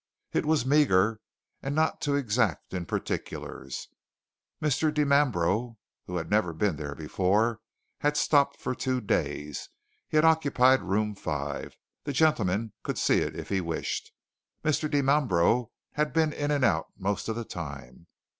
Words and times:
It 0.33 0.47
was 0.47 0.65
meagre, 0.65 1.19
and 1.61 1.75
not 1.75 2.01
too 2.01 2.15
exact 2.15 2.73
in 2.73 2.87
particulars. 2.87 3.87
Mr. 4.59 4.91
Dimambro, 4.91 5.77
who 6.07 6.15
had 6.17 6.27
never 6.31 6.53
been 6.53 6.77
there 6.77 6.95
before, 6.95 7.59
had 7.99 8.17
stopped 8.17 8.57
two 8.79 8.99
days. 8.99 9.69
He 10.07 10.17
had 10.17 10.25
occupied 10.25 10.81
Room 10.81 11.13
5 11.13 11.75
the 12.05 12.13
gentleman 12.13 12.73
could 12.81 12.97
see 12.97 13.19
it 13.19 13.35
if 13.35 13.49
he 13.49 13.61
wished. 13.61 14.11
Mr. 14.65 14.89
Dimambro 14.89 15.69
had 15.91 16.13
been 16.13 16.33
in 16.33 16.49
and 16.49 16.65
out 16.65 16.87
most 16.97 17.29
of 17.29 17.35
the 17.35 17.45
time. 17.45 18.07